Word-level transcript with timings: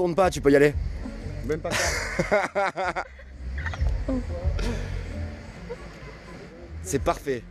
Tourne 0.00 0.14
pas, 0.14 0.30
tu 0.30 0.40
peux 0.40 0.50
y 0.50 0.56
aller. 0.56 0.72
Même 1.44 1.60
pas 1.60 1.70
ça. 1.72 3.04
C'est 6.82 7.00
parfait. 7.00 7.42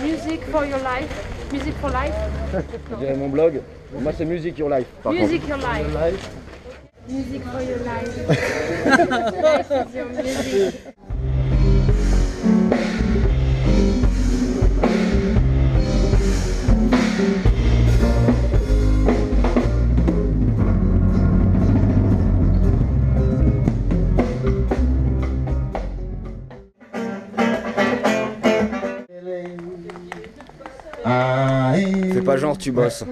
Music 0.00 0.40
for 0.50 0.64
Your 0.64 0.78
Life, 0.78 1.10
Music 1.52 1.74
for 1.80 1.90
Life, 1.90 2.14
Je 2.90 2.96
dirais 2.96 3.16
mon 3.16 3.28
blog. 3.28 3.60
Moi, 4.00 4.12
c'est 4.16 4.24
Music 4.24 4.58
Your 4.58 4.68
Life. 4.68 4.86
Par 5.02 5.12
contre. 5.12 5.24
Music 5.24 5.48
Your 5.48 5.58
Life, 5.58 6.30
Music 7.08 7.42
for 7.42 7.62
Your 7.62 7.78
Life. 7.84 8.14
Life 9.42 9.88
is 9.88 9.94
your 9.94 10.06
music. 10.06 10.94
Fais 32.12 32.22
pas 32.22 32.36
genre, 32.36 32.56
tu 32.58 32.72
bosses. 32.72 33.04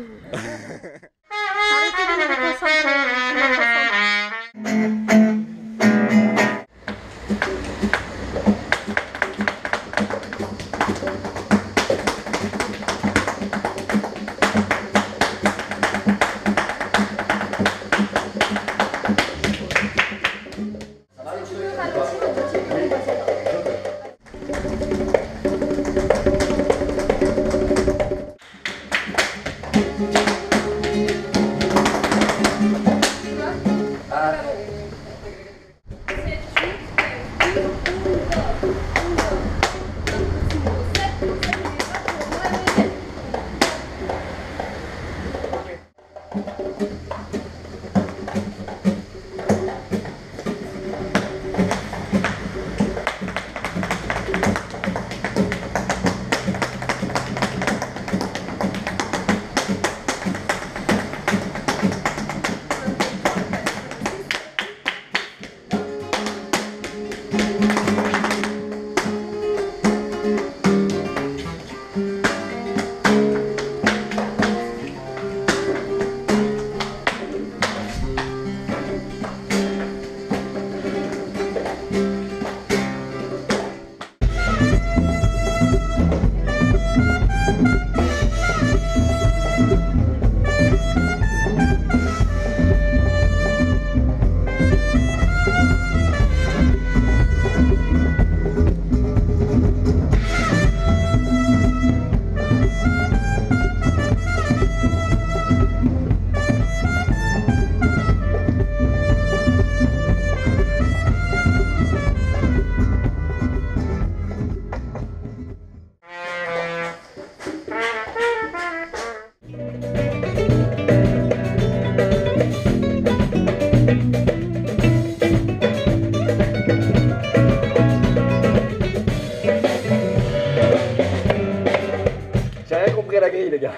Les 133.51 133.59
gars. 133.59 133.73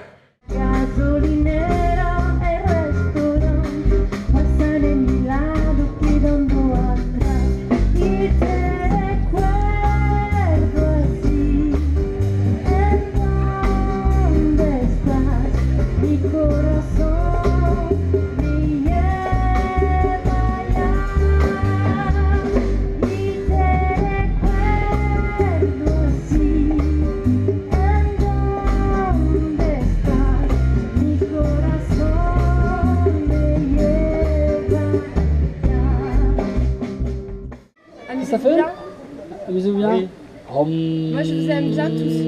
Moi, 40.66 41.22
je 41.22 41.34
vous 41.34 41.50
aime 41.50 41.70
bien 41.70 41.90
tous. 41.90 42.20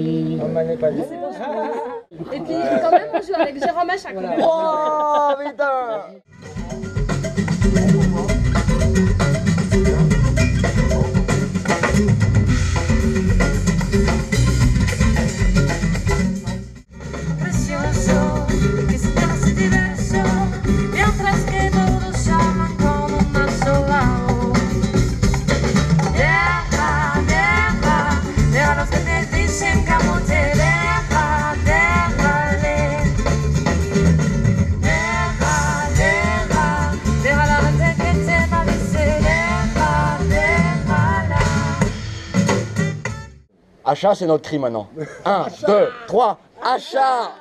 Et 2.33 2.41
puis, 2.41 2.55
quand 2.83 2.91
même, 2.91 3.09
on 3.15 3.23
joue 3.23 3.35
avec 3.35 3.63
Jérôme 3.63 3.91
à 3.91 3.97
côté. 3.97 4.27
Oh, 4.43 5.33
putain 5.45 6.03
Achat, 43.97 44.15
c'est 44.15 44.27
notre 44.27 44.47
cri 44.47 44.59
maintenant. 44.59 44.89
1, 45.25 45.47
2, 45.67 45.89
3, 46.07 46.39
achat 46.63 47.33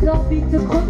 deux 0.00 0.08
orbites 0.08 0.44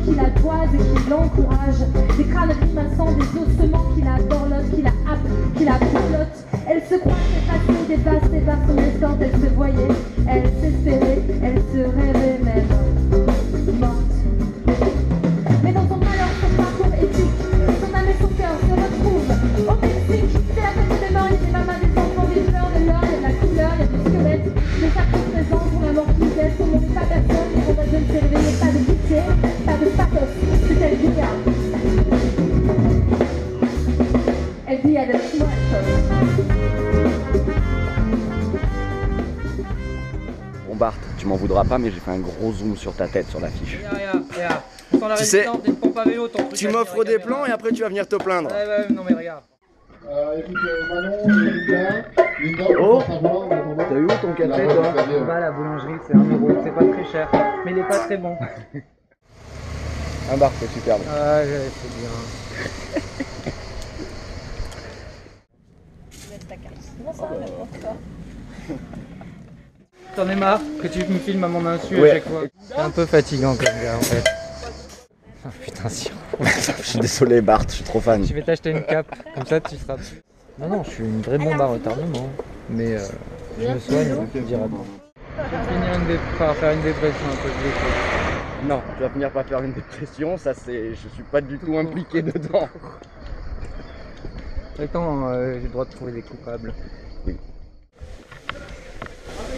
qui 0.04 0.14
la 0.14 0.30
toisent 0.30 0.74
et 0.74 0.78
qui 0.78 1.10
l'encouragent. 1.10 1.86
Des 2.16 2.24
crânes 2.24 2.52
grimaçants, 2.60 3.12
des 3.12 3.64
ossements 3.64 3.84
qui 3.94 4.02
la 4.02 4.22
dorlotent, 4.22 4.70
qui 4.74 4.82
la 4.82 4.90
happent, 4.90 5.56
qui 5.56 5.64
la 5.64 5.74
pilotent. 5.74 6.46
Elle 6.68 6.82
se 6.82 6.96
croit 6.96 7.12
effacée, 7.36 7.78
dépassée 7.88 8.40
par 8.40 8.58
son 8.66 8.78
escorte. 8.78 9.20
Elle 9.20 9.40
se 9.40 9.54
voyait, 9.54 9.88
elle 10.28 10.44
s'espérait, 10.60 11.22
elle 11.42 11.62
se 11.72 11.78
rêvait 11.78 12.40
même 12.44 12.75
elle 34.96 35.20
Bon 40.68 40.74
Bart, 40.76 40.94
tu 41.18 41.26
m'en 41.26 41.36
voudras 41.36 41.64
pas, 41.64 41.78
mais 41.78 41.90
j'ai 41.90 42.00
fait 42.00 42.10
un 42.10 42.18
gros 42.18 42.52
zoom 42.52 42.76
sur 42.76 42.94
ta 42.94 43.06
tête 43.08 43.28
sur 43.28 43.40
l'affiche. 43.40 43.78
Regarde, 43.78 43.96
regarde, 43.96 44.24
regarde. 44.34 44.62
Sans 44.98 45.08
la 45.08 45.16
Tu 45.16 45.24
sais. 45.24 45.46
Tu 46.54 46.68
m'offres 46.68 47.04
des 47.04 47.18
plans 47.18 47.44
et 47.46 47.50
après 47.50 47.72
tu 47.72 47.82
vas 47.82 47.88
venir 47.88 48.08
te 48.08 48.16
plaindre. 48.16 48.50
Ouais, 48.50 48.66
ouais, 48.66 48.94
non 48.94 49.02
mais 49.08 49.14
regarde. 49.14 49.42
Euh, 50.08 50.38
écoute, 50.38 50.56
Manon 50.88 51.28
et 51.28 51.50
Linda, 51.50 52.04
Linda, 52.40 52.64
Oh. 52.80 53.02
T'as 53.76 53.94
eu 53.94 54.04
où 54.04 54.06
ton 54.06 54.32
café 54.34 54.66
toi 54.68 54.94
Bah 55.26 55.40
la 55.40 55.50
boulangerie, 55.50 55.94
c'est 56.06 56.14
un 56.14 56.18
euro, 56.18 56.50
c'est 56.62 56.70
pas 56.70 56.84
très 56.84 57.04
cher. 57.10 57.28
Mais 57.64 57.72
il 57.72 57.78
est 57.78 57.88
pas 57.88 57.98
très 57.98 58.16
bon. 58.16 58.36
Un 60.32 60.36
Bart, 60.36 60.52
c'est 60.60 60.70
superbe. 60.72 61.02
Ah, 61.08 61.40
ouais, 61.42 61.70
c'est 61.80 62.00
bien. 62.00 62.10
T'en 70.14 70.28
es 70.28 70.36
marre 70.36 70.60
que 70.82 70.88
tu 70.88 71.00
me 71.04 71.18
filmes 71.18 71.44
à 71.44 71.48
mon 71.48 71.66
insu 71.66 72.00
Ouais. 72.00 72.10
à 72.10 72.14
chaque 72.14 72.24
fois 72.28 72.42
C'est 72.68 72.76
un 72.78 72.90
peu 72.90 73.04
fatigant 73.06 73.54
comme 73.54 73.66
gars 73.82 73.96
en 73.96 74.00
fait. 74.00 74.24
Ah 75.44 75.48
putain 75.62 75.88
si. 75.88 76.10
Je 76.40 76.82
suis 76.82 76.98
désolé 76.98 77.40
Bart, 77.40 77.62
je 77.68 77.74
suis 77.74 77.84
trop 77.84 78.00
fan. 78.00 78.24
Je 78.26 78.32
vais 78.34 78.42
t'acheter 78.42 78.70
une 78.70 78.82
cape, 78.82 79.14
comme 79.34 79.46
ça 79.46 79.60
tu 79.60 79.76
seras. 79.76 79.96
Non 80.58 80.68
non, 80.68 80.84
je 80.84 80.90
suis 80.90 81.04
une 81.04 81.20
vraie 81.22 81.38
bombe 81.38 81.60
à 81.60 81.66
retardement. 81.66 82.28
Mais 82.70 82.96
euh, 82.96 83.06
je 83.60 83.68
me 83.68 83.78
soigne, 83.78 84.08
une 84.08 86.06
dé- 86.06 86.18
par 86.38 86.54
faire 86.56 86.72
une 86.72 86.82
dépression 86.82 87.26
un 87.30 87.36
peu 87.36 87.48
de. 87.48 88.15
Non, 88.64 88.82
tu 88.96 89.02
vas 89.02 89.10
finir 89.10 89.30
par 89.30 89.44
faire 89.44 89.62
une 89.62 89.72
dépression, 89.72 90.36
ça 90.36 90.54
c'est. 90.54 90.90
Je 90.90 91.08
suis 91.08 91.22
pas 91.30 91.40
du 91.40 91.58
tout 91.58 91.76
impliqué 91.76 92.22
dedans. 92.22 92.68
Attends, 94.78 95.28
euh, 95.28 95.54
j'ai 95.54 95.62
le 95.62 95.68
droit 95.68 95.84
de 95.84 95.90
trouver 95.90 96.12
des 96.12 96.22
coupables. 96.22 96.72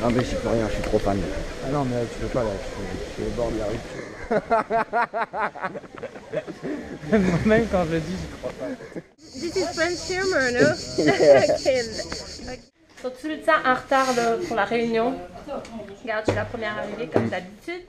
Non 0.01 0.11
mais 0.11 0.25
j'y 0.25 0.37
peux 0.37 0.49
rien, 0.49 0.69
je 0.69 0.75
suis 0.75 0.83
trop 0.83 0.99
fan. 0.99 1.19
Ah 1.67 1.71
non 1.73 1.85
mais 1.85 1.97
là, 1.97 2.03
tu 2.13 2.21
peux 2.21 2.29
pas 2.29 2.45
là, 2.45 2.51
tu 3.17 3.23
es 3.23 3.27
au 3.27 3.31
bord 3.31 3.51
de 3.51 3.59
la 3.59 3.67
rue. 3.67 3.79
Moi-même 7.31 7.67
quand 7.71 7.85
je 7.87 7.93
le 7.95 8.01
dis, 8.01 8.13
j'y 8.17 8.29
crois 8.39 8.53
pas. 8.61 8.67
This 9.19 9.57
is 9.57 9.67
French 9.75 10.09
humor, 10.09 10.53
no? 10.53 10.69
okay. 11.55 11.83
Sont 13.03 13.11
tout 13.21 13.29
le 13.29 13.41
temps 13.41 13.61
en 13.65 13.75
retard 13.75 14.15
là, 14.15 14.37
pour 14.47 14.55
la 14.57 14.65
réunion? 14.65 15.15
Regarde, 16.03 16.25
je 16.27 16.31
suis 16.31 16.37
la 16.37 16.45
première 16.45 16.79
arrivée 16.79 17.09
comme 17.09 17.29
d'habitude. 17.29 17.83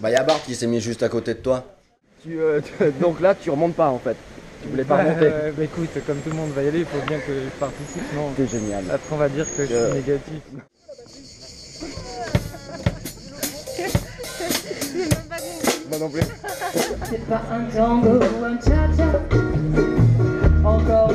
Bah 0.00 0.10
y'a 0.10 0.22
Bart 0.24 0.42
qui 0.42 0.54
s'est 0.54 0.66
mis 0.66 0.80
juste 0.80 1.02
à 1.02 1.08
côté 1.08 1.34
de 1.34 1.38
toi. 1.40 1.64
Tu, 2.22 2.40
euh, 2.40 2.60
donc 3.00 3.20
là 3.20 3.34
tu 3.34 3.50
remontes 3.50 3.74
pas 3.74 3.88
en 3.88 3.98
fait. 3.98 4.16
Tu 4.62 4.68
voulais 4.68 4.84
pas 4.84 4.96
remonter. 4.98 5.26
Euh, 5.30 5.52
bah 5.56 5.64
écoute, 5.64 5.90
comme 6.06 6.18
tout 6.18 6.30
le 6.30 6.36
monde 6.36 6.50
va 6.52 6.62
y 6.62 6.68
aller, 6.68 6.80
il 6.80 6.86
faut 6.86 7.06
bien 7.06 7.18
que 7.18 7.32
je 7.32 7.58
participe, 7.60 8.02
non 8.14 8.30
T'es 8.36 8.46
génial. 8.46 8.84
Après 8.92 9.14
on 9.14 9.18
va 9.18 9.28
dire 9.28 9.46
que 9.56 9.66
je 9.66 9.72
Euh. 9.74 9.90
suis 9.92 10.00
négatif. 10.00 10.42
Moi 15.88 15.98
non 15.98 16.08
plus. 16.10 16.22
C'est 17.10 17.26
pas 17.26 17.42
un 17.50 17.64
tango 17.64 18.18
ou 18.18 18.44
un 18.44 18.58
cha-cha, 18.58 19.20
encore 20.64 21.12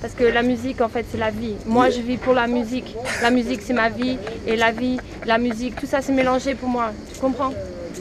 Parce 0.00 0.14
que 0.14 0.24
la 0.24 0.42
musique, 0.42 0.80
en 0.80 0.88
fait, 0.88 1.06
c'est 1.10 1.18
la 1.18 1.30
vie. 1.30 1.54
Moi, 1.66 1.90
je 1.90 2.00
vis 2.00 2.16
pour 2.16 2.34
la 2.34 2.46
musique. 2.46 2.94
La 3.22 3.30
musique, 3.30 3.62
c'est 3.62 3.72
ma 3.72 3.88
vie. 3.88 4.18
Et 4.46 4.56
la 4.56 4.70
vie, 4.70 4.98
la 5.24 5.38
musique, 5.38 5.76
tout 5.76 5.86
ça, 5.86 6.02
c'est 6.02 6.12
mélangé 6.12 6.54
pour 6.54 6.68
moi. 6.68 6.92
Tu 7.12 7.18
comprends? 7.18 7.52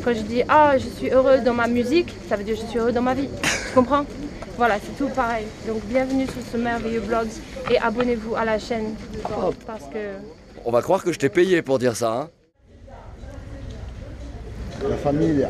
Quand 0.04 0.14
je 0.14 0.22
dis, 0.22 0.44
ah, 0.50 0.78
je 0.78 0.88
suis 0.88 1.10
heureux 1.10 1.40
dans 1.40 1.54
ma 1.54 1.68
musique, 1.68 2.14
ça 2.28 2.36
veut 2.36 2.44
dire 2.44 2.56
je 2.56 2.66
suis 2.66 2.80
heureux 2.80 2.92
dans 2.92 3.02
ma 3.02 3.14
vie. 3.14 3.30
Tu 3.42 3.74
comprends? 3.74 4.06
Voilà, 4.58 4.76
c'est 4.76 4.98
tout 4.98 5.10
pareil. 5.10 5.46
Donc, 5.68 5.84
bienvenue 5.86 6.26
sur 6.26 6.42
ce 6.52 6.58
merveilleux 6.58 7.00
blog 7.00 7.28
et 7.72 7.78
abonnez-vous 7.80 8.36
à 8.36 8.46
la 8.46 8.60
chaîne. 8.60 8.96
Parce 9.66 9.84
que... 9.86 10.18
On 10.66 10.72
va 10.72 10.82
croire 10.82 11.04
que 11.04 11.14
je 11.14 11.20
t'ai 11.20 11.30
payé 11.30 11.62
pour 11.62 11.80
dire 11.80 11.96
ça, 11.96 12.12
hein 12.12 12.30
La 14.88 14.98
famille. 14.98 15.48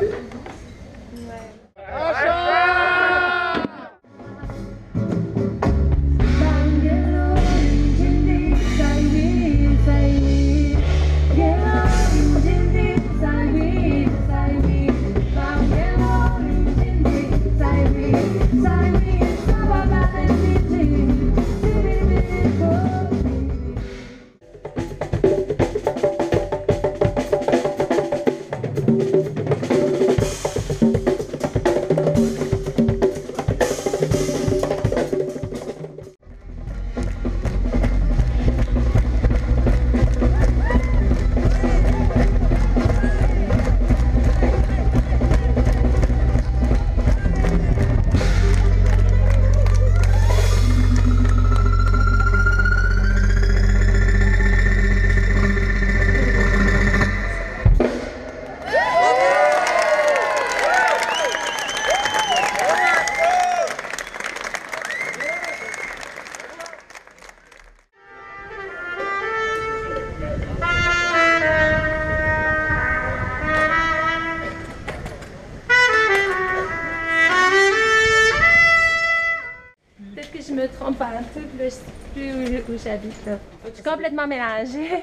J'habite. 82.86 83.26
là. 83.26 83.38
Je 83.66 83.74
suis 83.74 83.82
complètement 83.82 84.26
mélangée. 84.26 85.02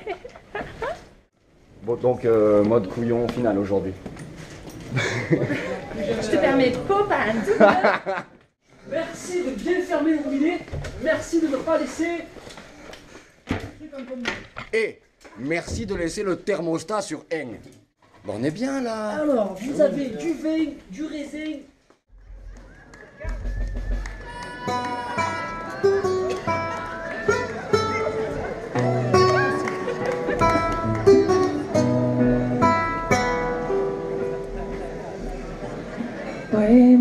Bon, 1.83 1.95
donc, 1.95 2.23
euh, 2.23 2.63
mode 2.63 2.87
couillon 2.87 3.27
final 3.27 3.57
aujourd'hui. 3.57 3.91
je 4.95 6.29
te 6.29 6.37
permets 6.37 6.71
pas, 6.87 7.03
pas 7.03 8.25
Merci 8.89 9.43
de 9.43 9.49
bien 9.51 9.81
fermer 9.81 10.11
le 10.13 10.19
robinet. 10.23 10.59
Merci 11.03 11.41
de 11.41 11.47
ne 11.47 11.57
pas 11.57 11.77
laisser. 11.77 12.19
Et 14.71 14.99
merci 15.37 15.85
de 15.85 15.95
laisser 15.95 16.23
le 16.23 16.37
thermostat 16.37 17.01
sur 17.01 17.25
N. 17.29 17.57
Bon, 18.23 18.35
on 18.39 18.43
est 18.43 18.51
bien 18.51 18.81
là 18.81 19.21
Alors, 19.21 19.55
vous 19.55 19.81
avez 19.81 20.05
du 20.07 20.33
vin, 20.33 20.71
du 20.89 21.05
raisin. 21.05 21.59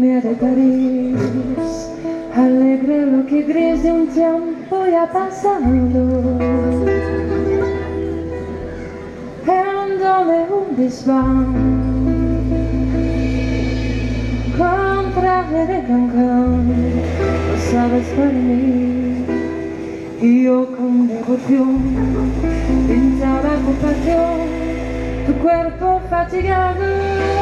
primeira 0.02 0.34
Paris 0.34 1.14
lo 2.34 3.24
que 3.24 3.42
desde 3.44 3.92
um 3.92 4.04
tempo 4.06 4.84
ia 4.84 5.06
passando 5.06 6.38
Dándole 9.46 10.46
un 10.50 10.74
desván 10.74 11.54
Con 14.58 15.12
traje 15.12 15.66
de 15.66 15.82
Cancún 15.86 16.66
Lo 17.48 17.56
sabes 17.70 18.06
por 18.16 18.32
mí. 18.32 19.24
Y 20.20 20.44
yo 20.44 20.66
con 20.76 21.06
devoción 21.06 21.80
Pintaba 22.88 23.54
con 23.64 23.74
pasión 23.76 24.40
Tu 25.26 25.32
cuerpo 25.34 26.00
fatigado. 26.10 27.41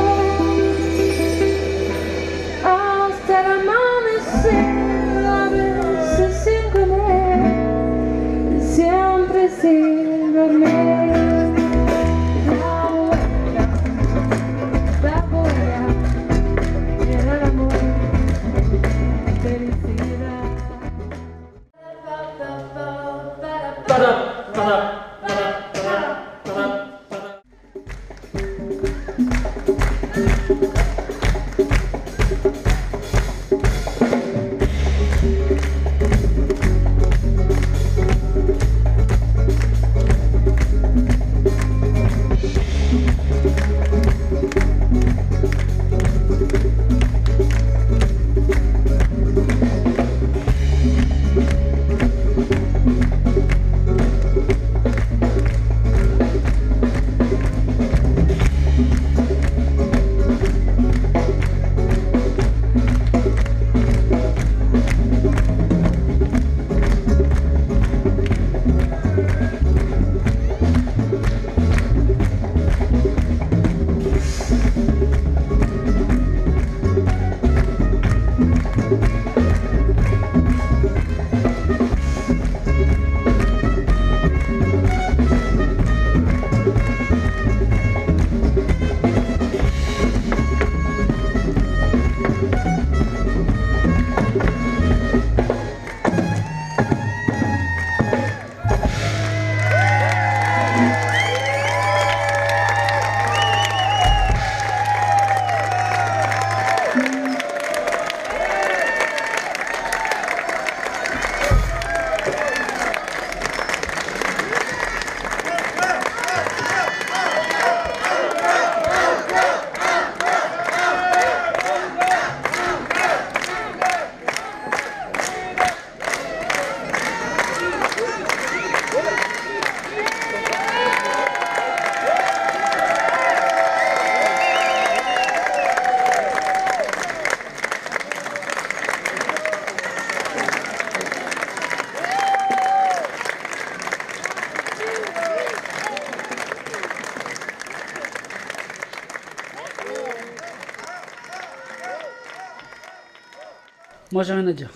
Moi, 154.12 154.24
j'ai 154.24 154.32
rien 154.32 154.46
à 154.46 154.52
dire. 154.52 154.70